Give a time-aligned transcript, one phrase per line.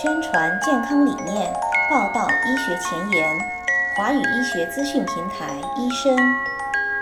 [0.00, 1.52] 宣传健康理念，
[1.90, 3.36] 报道医学前沿，
[3.96, 6.16] 华语医学资讯平台医生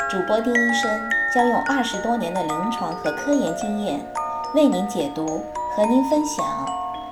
[0.09, 4.01] 主播丁医生将用二十多年的临床和科研经验
[4.54, 5.45] 为您解读，
[5.77, 6.43] 和您分享。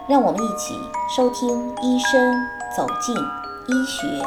[0.08, 0.74] 让我们一起
[1.14, 2.34] 收听医生
[2.74, 4.24] 走进医学。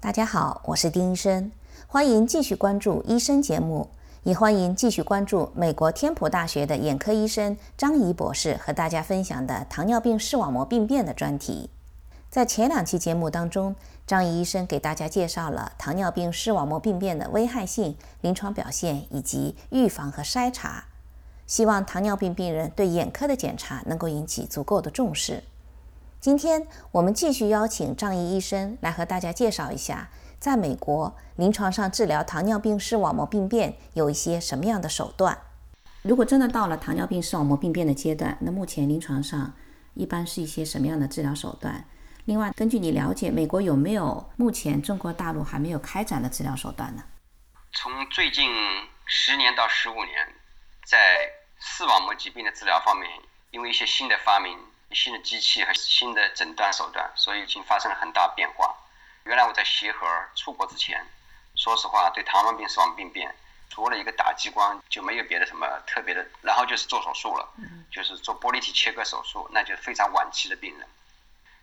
[0.00, 1.52] 大家好，我是丁医生，
[1.86, 3.90] 欢迎继续关注医生节目，
[4.28, 11.70] 也欢迎继续关注美国天普大学的眼科医生张怡博士和大家分享的糖尿病视网膜病变的专题。
[12.28, 13.74] 在前两期节目当中，
[14.06, 20.84] 张怡医生给大家介绍了糖尿病视网膜病变的危害性、临床表现以及预防和筛查，
[21.46, 25.42] 希望糖尿病病人对眼科的检查能够引起足够的重视。
[26.20, 35.36] 今天我们继续邀请张怡医生来和大家介绍一下，在美国临床上治疗糖尿病视网膜病变有一些什么样的手段。
[36.02, 39.52] 如果真的到了糖尿病视网膜病变的阶段，那目前临床上
[39.94, 41.84] 一般是一些什么样的治疗手段？
[42.24, 47.02] 另外，根据你了解，美国有没有目前中国大陆还没有开展的治疗手段呢？
[47.72, 48.48] 从最近
[49.06, 50.14] 十年到十五年，
[50.86, 50.98] 在
[51.58, 53.10] 视网膜疾病的治疗方面，
[53.50, 54.56] 因为一些新的发明、
[54.92, 58.74] 新的机器和新的诊断手段，所以已经发生了很大变化。
[59.28, 61.06] 原来我在协和出国之前，
[61.54, 63.34] 说实话，对糖尿病视网病变，
[63.68, 67.46] 除了一个打激光，就没有别的什么特别的，然后就是做手术了，
[67.92, 70.88] 就是做玻璃体切割手术，那就是非常晚期的病人。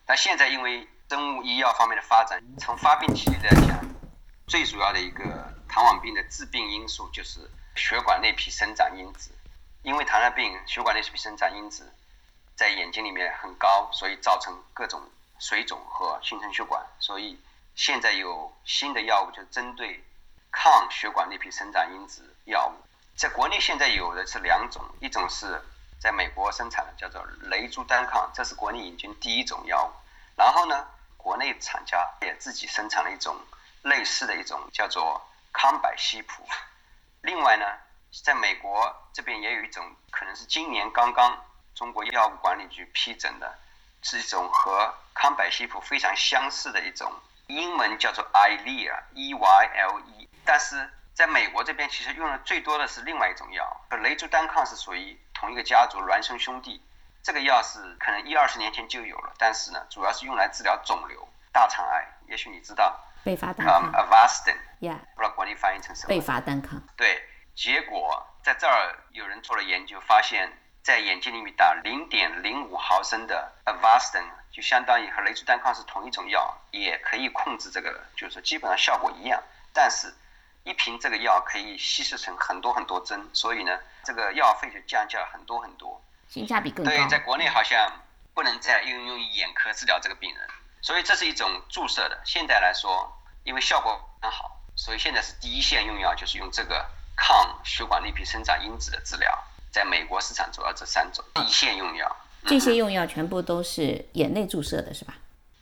[0.05, 3.83] 但现在因为生物医药方面的发展，从发病期来讲，
[4.45, 5.23] 最主要的一个
[5.67, 9.31] 糖尿病的致病因素就是血管内皮生长因子。
[9.81, 11.91] 因为糖尿病血管内皮生长因子
[12.55, 15.01] 在眼睛里面很高，所以造成各种
[15.39, 16.85] 水肿和形成血管。
[16.99, 17.39] 所以
[17.75, 20.03] 现在有新的药物，就是针对
[20.51, 22.73] 抗血管内皮生长因子药物。
[23.15, 25.61] 在国内现在有的是两种，一种是。
[25.97, 29.91] 在美国生产的叫做雷珠单抗，这是国内引进第一种药物。
[30.35, 30.85] 然后呢，
[31.17, 33.35] 国内厂家也自己生产了一种
[33.81, 35.19] 类似的一种叫做
[35.51, 36.45] 康柏西普。
[37.21, 37.65] 另外呢，
[38.23, 41.43] 在美国这边也有一种，可能是今年刚刚
[41.73, 43.57] 中国药物管理局批准的，
[44.03, 47.11] 是一种和康柏西普非常相似的一种，
[47.47, 50.29] 英文叫做 Eylea，E Y L E。
[50.45, 55.19] 但是在美国这边其实用的最多的是另外一种药，雷珠单抗是属于。
[55.37, 56.81] 同一个家族孪生兄弟，
[57.21, 62.07] 这个药是可能一二十年前就有了，但是呢，主要是用来治疗肿瘤、大肠癌。
[62.25, 66.07] 也许你知道，贝发单抗，Avastin，不知道国内翻译成什么？
[66.07, 66.81] 贝发单抗。
[66.95, 67.21] 对，
[67.53, 70.49] 结果在这儿有人做了研究，发现，
[70.81, 74.23] 在眼睛里面打零点零五毫升的 Avastin，
[74.55, 79.43] 就相当于和雷珠单抗是同一种药，也可以控制这个，就是基本上效果一样，
[79.73, 80.13] 但是。
[80.67, 86.89] 一瓶这个药可以稀释成很多很多针，所以呢，这个药费就降价很多很多，性价比更高。
[86.89, 88.01] 对，在国内好像
[88.33, 90.49] 不能再应用眼科治疗这个病人，
[90.81, 92.19] 所以这是一种注射的。
[92.25, 96.83] 现在来说，因为效果很好，所以现在是第一线用药，就是用这个
[97.15, 99.37] 抗血管内皮生长因子的治疗。
[99.71, 102.17] 在美国市场主要这三种一线用药，
[102.49, 105.15] 这些用药全部都是眼内注射的，是吧？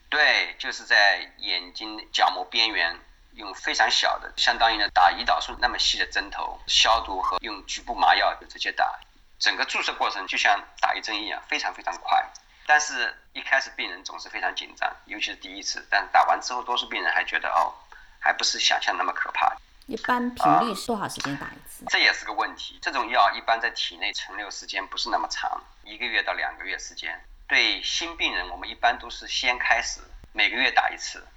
[0.10, 2.96] 对，就是在眼睛角膜边缘。
[3.36, 9.00] 用非常小的，相当于呢打胰岛素那么细的针头，消毒和用局部麻药就直接打，
[9.40, 12.24] 整个注射过程就像打一针一样，非常非常快。
[12.68, 15.84] 但是一开始病人总是非常紧张，尤其是第一次。
[15.90, 17.74] 但打完之后，多数病人还觉得哦，
[18.20, 19.52] 还不是想象那么可怕。
[19.88, 21.84] 一般频率是多少时间打一次？
[21.90, 22.78] 这也是个问题。
[22.84, 27.24] 这种药一般在体内存留时间不是那么长，一个月到两个月时间。
[27.48, 30.02] 对新病人，我们一般都是先开始
[30.32, 31.28] 每个月打一次，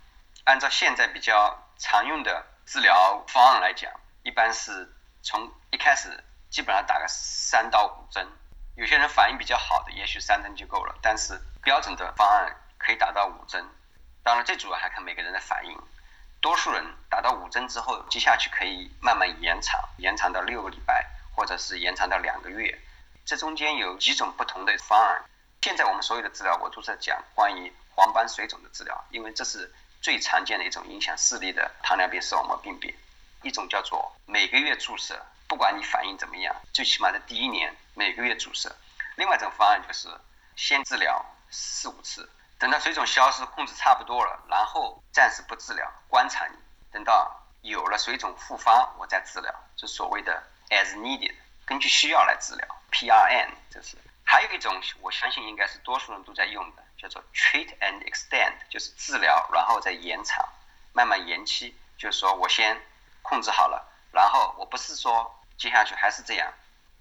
[0.44, 1.62] 按照现在比较。
[1.78, 3.92] 常用的治疗方案来讲，
[4.22, 4.90] 一般是
[5.22, 8.26] 从一开始基本上打个三到五针，
[8.76, 10.94] 有些人反应比较好的，也许三针就够了。
[11.02, 13.62] 但是标准的方案可以打到五针，
[14.22, 15.78] 当然最主要还看每个人的反应。
[16.40, 21.04] 多数人打到五针之后，接下去可以慢慢延长，延长到六个礼拜，
[21.34, 22.80] 或者是延长到两个月。
[23.26, 25.22] 这中间有几种不同的方案。
[25.60, 29.70] 现在我们所有的治疗，我都在讲关于黄斑水肿的治疗，因为这是。
[30.02, 32.94] 最常见的一种影响视力的糖尿病视网膜病变，
[33.42, 38.72] 一种叫做每个月注射，不管你反应怎么样，最起码在第一年每个月注射。
[39.16, 40.08] 另外一种方案就是
[40.54, 46.56] 先治疗四五次，等到水肿消失、控制差不多了，然后暂时不治疗，观察你，
[46.92, 51.34] 等到有了水肿复发，我再治疗，就所谓的 as needed，
[51.64, 53.96] 根据需要来治疗，PRN 这是。
[54.24, 56.82] 还有一种，我相信应该是多数人都在用的。
[56.98, 60.48] 叫做 treat and extend，就是治疗，然后再延长，
[60.94, 61.76] 慢慢延期。
[61.98, 62.80] 就是说我先
[63.20, 66.50] 控制好了，然后我不是说接下去还是这样，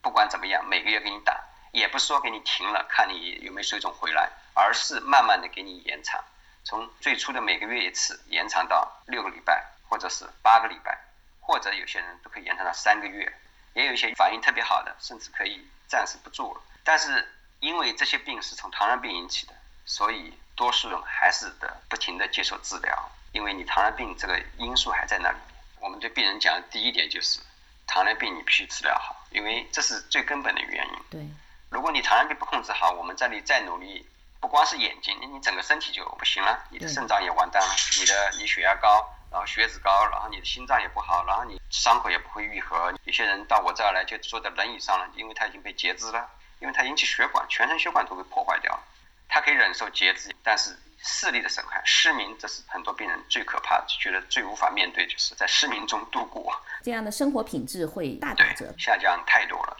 [0.02, 6.22] 不管怎么样，每个月给你打，也不是说给你停了，看你有没有水肿回来，而是慢慢的给你延长，
[6.66, 11.00] 从最初的每个月一次延长到六个礼拜，或者是八个礼拜，
[11.40, 13.34] 或者有些人都可以延长到三个月，
[13.74, 16.62] 也有一些反应特别好的，甚至可以暂时不做了。
[16.84, 17.28] 但是
[17.60, 19.54] 因为这些病是从糖尿病引起的，
[19.86, 25.38] 所以多数人还是的不停的接受治疗，因为你糖尿病这个因素还在那里。
[25.80, 27.40] 我们对病人讲的第一点就是。
[27.88, 30.94] 糖尿病你必须治疗好，因为这是最根本的原因。
[31.12, 31.30] 对，
[31.70, 34.04] 如果你糖尿病不控制好，我们这里再努力，
[34.40, 42.94] 不光是眼睛，你整个身体就不行了，你的肾脏也完蛋了，你的你血压高，然后血脂高，然后你的心脏也不好，然后你伤口也不会愈合。
[43.04, 46.26] 有些人到我这儿来就坐在轮椅上了，因为他已经被截肢了，
[46.60, 48.80] 因为他引起血管，全身血管都被破坏掉了。
[49.28, 50.80] 他可以忍受截肢，但是。
[51.08, 56.60] 视力的损害，失明，这是很多病人最可怕的，觉得最无法面对，就是在失明中度过。
[56.82, 59.78] 这样的生活品质会大打折，下降太多了。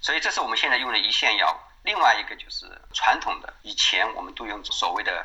[0.00, 1.56] 所以这是我们现在用的一线药。
[1.84, 5.24] 另外一个就是传统的，以前我们都用所谓的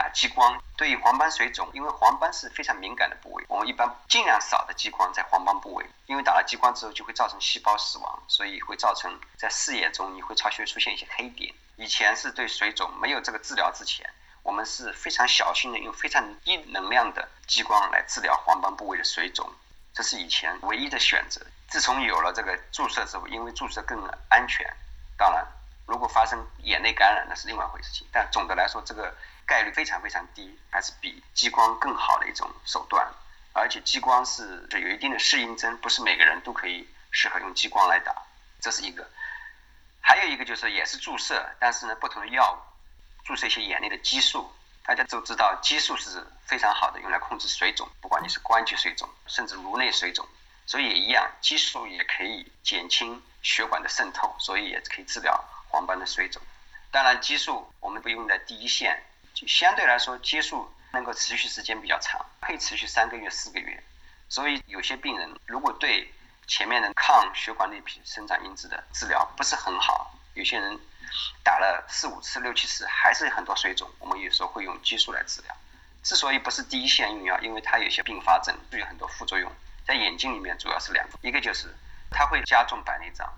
[0.00, 0.58] 打激光。
[0.78, 11.54] 对于黄斑水肿，因为黄斑是非常敏感的部位，我们一般尽量少的激光在黄斑部位，因为打了激光之后就会造成细胞死亡，所以会造成在视野中你会超会出现一些黑点。
[11.76, 14.08] 以前是对水肿没有这个治疗之前。
[14.42, 19.52] 我们是非常小心的，用非常低能量的激光来治疗黄斑部位的水肿，
[19.92, 21.42] 这是以前唯一的选择。
[21.68, 24.66] 自从有了这个注射之后，因为注射更安全，
[25.18, 25.46] 当然，
[25.90, 28.06] 如果发生眼内感染那是另外一回事情。
[28.12, 29.12] 但总的来说，这个
[29.44, 33.12] 概率非常非常低，还是比激光更好的一种手段。
[33.52, 38.14] 而且激光是有一定的适应症，不是每个人都可以适合用激光来打，
[38.60, 39.10] 这是一个。
[40.00, 42.56] 还有一个就是也是注射，但是呢，不同的药物。
[43.24, 44.50] 注射一些眼内的激素，
[44.84, 50.26] 大家都知道，激素是非常好的，用来控制水肿，不管你是关节水肿，甚至颅内水肿，
[50.66, 56.42] 所以也一样，激素也可以减轻血管的渗透，所以也可以治疗黄斑的水肿。
[56.90, 59.02] 当然，激素我们不用在第一线，
[59.32, 63.82] 就相对来说，激素能够持续时间比较长，可以持续三个月、四个月。
[64.28, 66.12] 所以有些病人如果对
[66.46, 70.78] 前面的抗血管内皮生长因子的治疗不是很好，有些人。
[71.42, 73.90] 打了四五次、六七次，还是很多水肿。
[73.98, 75.56] 我们有时候会用激素来治疗。
[76.04, 79.50] 之所以不是第一线用药，因为它有些并发症，有很多副作用。
[79.84, 81.74] 在眼睛里面，主要是两个，一个就是
[82.12, 83.28] 它会加重白内障。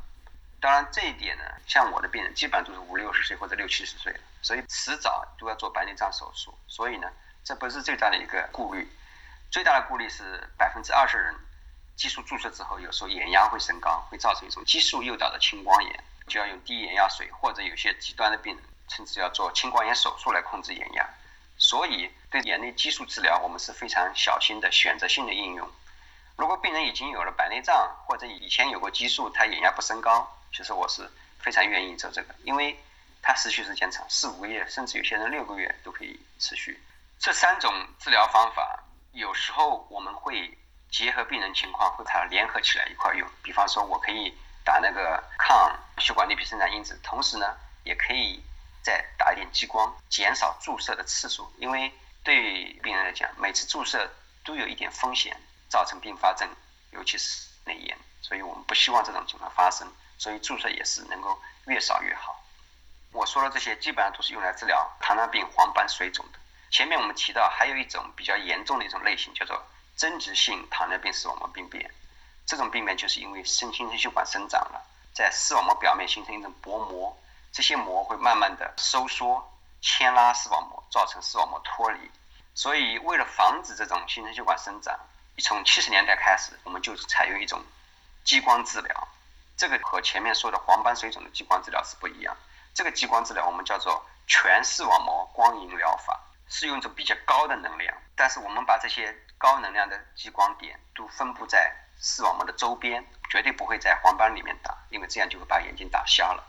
[0.62, 6.56] 当然这一点呢，像我的病人基本上都是五六十岁或者六七十岁了，所以迟早都要做白内障手术。
[6.68, 7.10] 所以呢，
[7.42, 8.88] 这不是最大的一个顾虑。
[9.50, 11.34] 最大的顾虑是百分之二十人
[11.96, 16.04] 激素注射之后，有时候眼压会升高，会造成一种激素诱导的青光眼。
[16.28, 21.04] 就要用低眼压水，或者有些极端的病人，甚至要做青光眼手术来控制眼压。
[21.58, 25.68] 所以，对眼内激素治疗，我们是非常小心的、选择性的应用。
[26.36, 31.10] 如果病人已经有了白内障，或者以前有过激素，他眼压不升高，其实我是
[31.40, 32.78] 非常愿意做这个，因为
[33.22, 36.80] 它持续时间长，四五个月，甚至有些人六个月都可以持续。
[37.18, 38.82] 这三种治疗方法，
[39.12, 40.56] 有时候我们会
[40.90, 43.28] 结合病人情况，和它联合起来一块用。
[43.42, 44.36] 比方说，我可以。
[44.64, 48.40] 打那个抗血管内皮生长因子，同时呢，也可以
[48.80, 51.52] 再打一点激光，减少注射的次数。
[51.58, 54.08] 因为对病人来讲，每次注射
[54.44, 55.36] 都有一点风险，
[55.68, 56.48] 造成并发症，
[56.92, 57.98] 尤其是内炎。
[58.20, 59.92] 所以我们不希望这种情况发生，
[60.22, 61.36] 所以注射也是能够
[61.66, 62.40] 越少越好。
[63.10, 66.38] 我说的这些基本上都是用来治疗糖尿病黄斑水肿的。
[66.70, 69.60] 前面我们提到还有一种比较严重的一种类型，叫做
[69.96, 71.90] 增殖性糖尿病视网膜病变。
[72.46, 74.80] 这种病变就是因为肾新生血管生长了，
[75.12, 77.18] 在视网膜表面形成一种薄膜，
[77.50, 81.98] 这些膜会慢慢的收缩、牵拉视网膜，造成视网膜脱离。
[82.54, 84.96] 所以，为了防止这种新生血管生长，
[85.42, 87.60] 从七十年代开始，我们就采用一种
[88.22, 89.08] 激光治疗。
[89.56, 92.36] 这个和前面说的黄斑水肿的激光治疗是不一样。
[92.74, 101.72] 这个激光治疗我们叫做全视网膜光影疗法，是用一种比较高的能量，但是我们把这些高能量的激光点都分布在。
[102.04, 106.42] 视网膜的周边绝对不会在黄斑里面打，因为这样就会把眼睛打瞎了。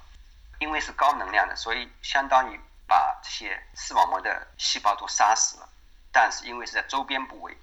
[0.57, 5.69] 因为是高能量的，所以相当于把这些视网膜的细胞都杀死了。
[6.12, 7.55] 但是因为是在周边部位，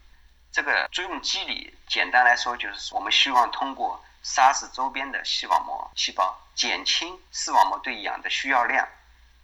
[0.52, 8.88] 这个作用机理简单来说就是我们希望通过杀死周边的视网膜细胞，减轻视网膜对氧的需要量。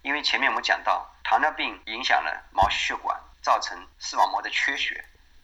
[0.01, 5.03] 因为前面我们讲到，糖尿病影响了毛细血管，造成视网膜的缺血，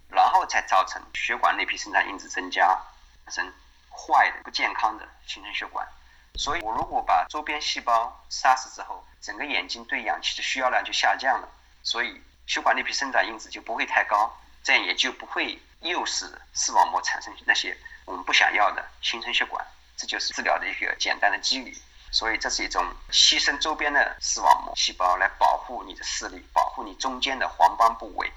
[0.09, 2.79] 然后才造成血管内皮生长因子增加。
[3.25, 3.53] 产生
[3.89, 5.87] 坏的、不健康的新生血管，
[6.35, 11.47] 所以我如果把周边细胞杀死之后，整个眼睛对氧气的需要量就下降了，
[11.83, 14.29] 所以血管内皮生长因子就不会太高，
[14.61, 19.65] 这样也就不会诱使视网膜产生那些我们不想要的新生血管。
[19.95, 21.77] 这就是治疗的一个简单的机理。
[22.11, 28.31] 所以这是一种牺牲周边的视网膜细胞来保护你的视力，保护你中间的黄斑部位。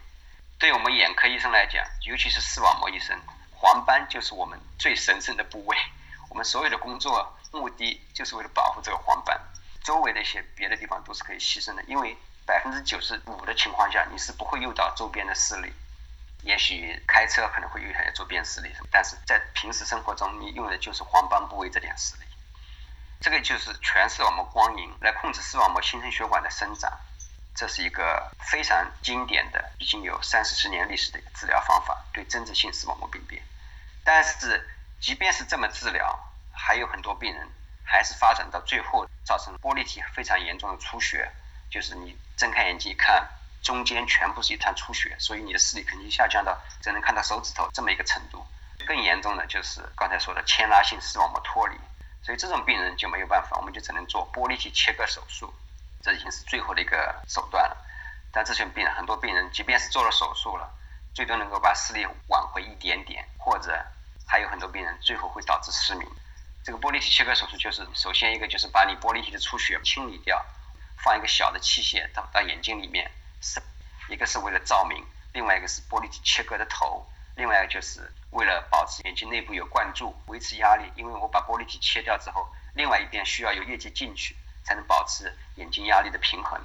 [0.59, 3.15] 对我们眼科医生来讲，尤其是视网膜医生，
[3.53, 5.77] 黄斑就是我们最神圣的部位。
[6.31, 9.39] 我们所有的工作目的就是为了保护这个黄斑，
[9.85, 15.71] 周围的一些别的地方都是可以牺牲的，因为百分之九十五的情况下你是不会用到周边的视力。
[16.47, 22.23] 也许开车可能会用一下周边视力，但是在平时生活中你用的就是黄斑部位这点视力。
[23.21, 26.93] 这个就是全视网膜光影来控制视网膜新生血管的生长，
[27.57, 33.43] 这是一个非常经典的，已经有三四十年历史的一个治疗方法，对真正性视网膜病变。
[34.05, 34.69] 但是
[35.01, 36.17] 即便是这么治疗，
[36.53, 37.49] 还有很多病人
[37.85, 41.29] 还是发展到最后造成玻璃体非常严重的出血，
[41.69, 43.29] 就是你睁开眼睛一看，
[43.67, 48.47] 中间全部是一滩出血，所以你的视力肯定下降到只能看到手指头这么一个程度。
[48.87, 51.77] 更严重的就是刚才说的牵拉性视网膜脱离。
[52.23, 55.53] 所以这种病人就没有办法，我们就只能做玻璃体切割手术，
[56.01, 57.77] 这已经是最后的一个手段了。
[58.31, 60.71] 但这些病人，很多病人即便是做了手术了，
[61.13, 63.85] 最多能够把视力挽回一点点，或者
[64.25, 66.09] 还有很多病人最后会导致失明。
[66.65, 70.45] 这个玻璃体切割手术就是首先一个就是把你玻璃体的出血清理掉，
[71.03, 73.11] 放一个小的器械到到眼睛里面，
[74.09, 77.07] 一个是为了照明，另外一个是玻璃体切割的头。
[77.37, 84.35] 另外一个就是为了保持眼睛内部有灌注，维持压力，因为我把玻璃体切掉之后，另外一边需要有液体进去，
[84.65, 86.59] 才能保持眼睛压力的平衡。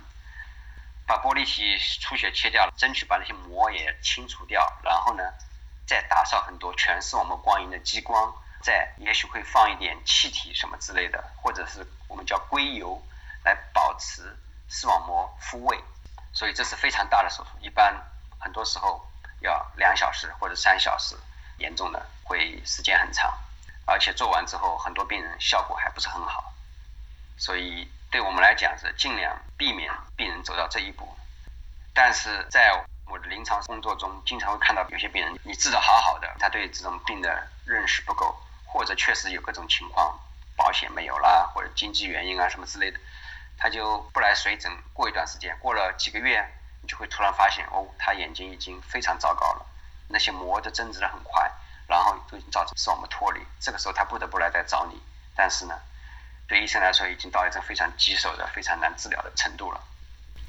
[1.06, 5.24] 把玻璃体出血切掉了，争取把那些膜也清除掉，然后呢，
[5.86, 13.04] 再打上很多全是我们光影的激光，再也许会放一点气体什么之类的，或者是我们叫硅油，
[13.44, 14.38] 来保持
[14.70, 15.78] 视网膜复位。
[16.34, 17.96] 所以这是非常大的手术，一般
[18.40, 19.06] 很多时候。
[19.44, 21.16] 要两小时或者三小时，
[21.58, 23.36] 严重的会时间很长，
[23.88, 26.54] 而且做完之后很多病人效果还不是很好，
[27.40, 31.18] 所以对我们来讲是尽量避免病人走到这一步。
[31.92, 40.20] 但是在我的临床工作中，经常会看到有些病人，你治得好好的，他对这种病的认识不够，或者确实有各种情况，
[40.56, 43.00] 保险没有啦，或者经济原因啊什么之类的，
[43.62, 44.72] 他就不来随诊。
[44.94, 46.44] 过一段时间，过了几个月。
[46.84, 49.66] 你就会突然发现，哦，他眼睛已经非常糟糕了，
[50.08, 51.48] 那些膜都增殖的很快，
[51.88, 53.40] 然后都已经造成视网膜脱离。
[53.60, 55.00] 这个时候他不得不来再找你，
[55.36, 55.80] 但是呢，
[56.48, 59.80] 对医生来说已经到一种非常棘手的、非常难治疗的程度了。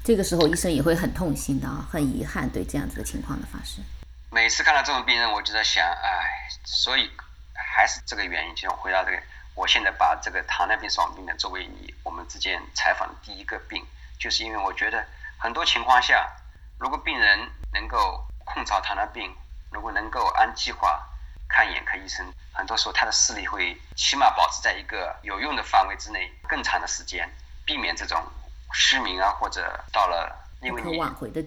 [0.03, 3.85] 这个时候医生也会很痛心的啊，很遗憾对这样子的情况的发生。
[4.31, 7.11] 每次看到这种病人，我就在想，哎，所以
[7.53, 8.55] 还是这个原因。
[8.55, 9.21] 就回到这个，
[9.55, 13.85] 我现在把这个糖尿病视网膜病呢作为你我们之间采访的第一个病，
[14.19, 15.05] 就是因为我觉得。
[15.35, 16.31] 很多情况下，
[16.77, 19.35] 如果病人能够控制糖尿病，
[19.71, 21.05] 如果能够按计划
[21.49, 27.29] 看眼科医生，很多时候他的视力会起码保持在一个有用的范围之内更长的时间，
[27.65, 28.23] 避免这种
[28.71, 30.97] 失明啊，或者到了因为你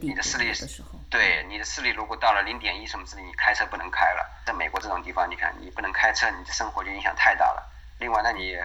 [0.02, 0.52] 你的视力
[1.08, 4.42] 对你的视力如果到了零点一什么之类，你开车不能开了。
[4.44, 7.65] 在美国这种地方，你看你不能开车，你的生活就影响太大了。
[7.98, 8.58] 另外，那你。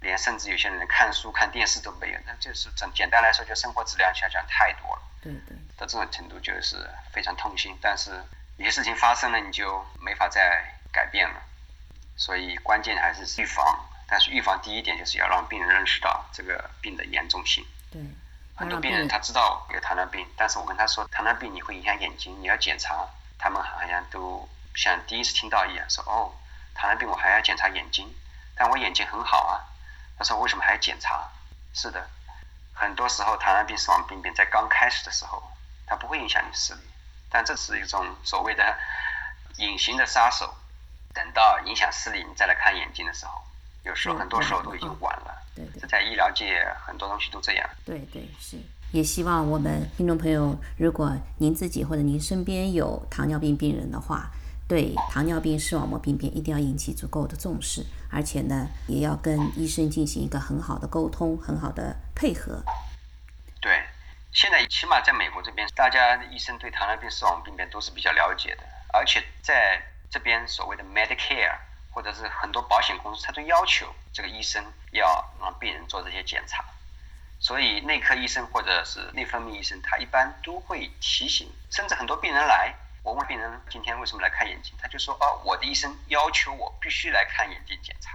[0.00, 5.02] 连甚至有些人看书看电视都没有，那就是简简单来说，就生活质量下降太多了。
[5.20, 7.76] 对对，到这种程度就是非常痛心。
[7.82, 8.12] 但是
[8.58, 11.42] 有些事情发生了，你就没法再改变了。
[12.16, 13.88] 所以关键还是预防。
[14.06, 17.66] 但是预防第一点就是要让病人认识到这个病的严重性。
[17.90, 18.00] 对，
[18.54, 23.04] 很多病人他知道有糖尿病，但是我跟他说糖尿病你会影响眼睛，你要检查，
[23.36, 26.32] 他们好像都像第一次听到一样，说哦，
[26.74, 28.14] 糖尿病我还要检查眼睛，
[28.58, 29.64] 但我眼睛很好啊。
[30.18, 31.28] 他说：“为什么还要检查？”
[31.72, 32.04] 是的，
[32.72, 35.40] 很多时候糖尿病视网病变在刚开始的时候，
[35.86, 36.80] 它不会影响你视力，
[37.30, 38.76] 但这是一种所谓的
[39.58, 40.52] 隐形的杀手。
[41.14, 43.40] 等到影响视力，你再来看眼睛的时候，
[43.84, 45.34] 有时候很多时候都已经晚了。
[45.54, 47.70] 对对，在医疗界很多东西都这样。
[47.84, 48.56] 对对是。
[48.90, 54.30] 也希望我们听众朋友，如果您自己或者您身边有糖尿病病人的话。
[54.68, 62.62] 对糖尿病视网膜病变一定要引起足够的重视，而且呢，也要跟医生进行一个很好的沟通，很好的配合。
[63.62, 63.82] 对，
[64.30, 71.56] 现在起码在美国这边，大家医生对糖尿病视网膜病变都是比较了解的，而且在这边所谓的 Medicare
[71.90, 76.62] 或者是很多保险公司，他都要求这个医生要让病人做这些检查，
[77.40, 82.74] 所以内科医生或者是内分泌医生，他一般都会提醒，甚至很多病人来。
[83.08, 88.14] 我问病人今天为什么来看眼睛，他就说哦，我的医生要求我必须来看眼睛检查。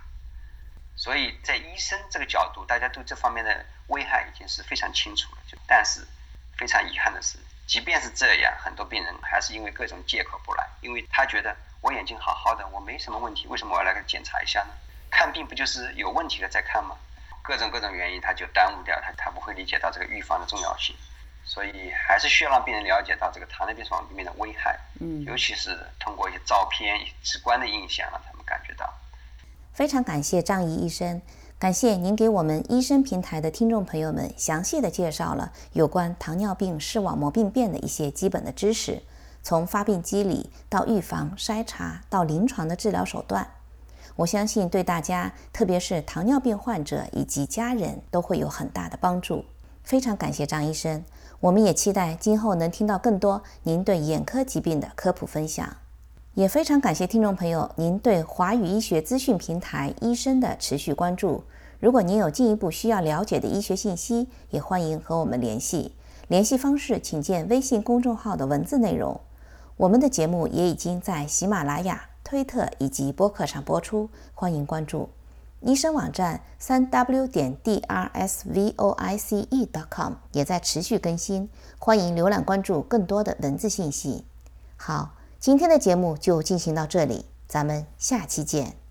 [0.95, 5.41] 所以在医生这个角度，大家对这方面的危害已经是非常清楚了。
[5.47, 6.07] 就但是
[6.55, 14.73] 非常遗憾的是，即便是这样，很多病人还是因为各种借口不来，因为他觉得我眼睛好好的，我没什么问题，为什么我要来检查一下呢？
[15.09, 16.95] 看病不就是有问题了再看吗？
[17.41, 20.95] 各种各种原因，他就耽误掉他，他不会理解到这个预防的重要性。
[21.45, 28.91] 所以还是需要让病人了解到这个糖尿病视网膜病变的危害，嗯，尤其是通过一些照片、直观的印象，让他们感觉到。
[29.73, 31.21] 非常感谢张怡医生，
[31.59, 39.01] 感谢您给我们医生平台的听众朋友们详细的介绍了有关糖尿病视网膜病变的一些基本的知识，
[39.41, 43.47] 从发病机理到预防、筛查到临床的治疗手段，
[44.15, 49.43] 我相信对大家，特别是糖尿病患者以及家人都会有很大的帮助。
[49.83, 51.03] 非常感谢张医生。
[51.39, 55.75] 我们也期待今后能听到更多您对眼科疾病的科普分享，
[56.35, 61.43] 也非常感谢听众朋友您对华语医学资讯平台医生的持续关注。
[61.79, 65.93] 如果您有进一步需要了解的医学信息，也欢迎和我们联系。
[66.29, 69.19] 联系方式请见微信公众号的文字内容。
[69.75, 75.09] 我们的节目也已经在喜马拉雅、推特以及播客上播出，欢迎关注。
[75.65, 84.25] 医生网站三 w 点 d r s v o i c e dot com 也在持续更新，欢迎浏览关注更多的文字信息。
[84.75, 88.82] 好，今天的节目就进行到这里，咱们下期见。